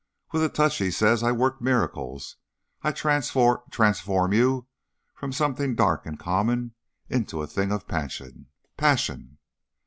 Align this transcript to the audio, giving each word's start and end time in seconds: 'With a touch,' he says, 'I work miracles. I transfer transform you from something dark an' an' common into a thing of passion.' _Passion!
'With 0.31 0.43
a 0.43 0.49
touch,' 0.49 0.79
he 0.79 0.89
says, 0.89 1.21
'I 1.21 1.33
work 1.33 1.61
miracles. 1.61 2.37
I 2.81 2.91
transfer 2.91 3.61
transform 3.69 4.33
you 4.33 4.65
from 5.13 5.31
something 5.31 5.75
dark 5.75 6.07
an' 6.07 6.13
an' 6.13 6.17
common 6.17 6.73
into 7.07 7.43
a 7.43 7.45
thing 7.45 7.71
of 7.71 7.87
passion.' 7.87 8.47
_Passion! 8.79 9.37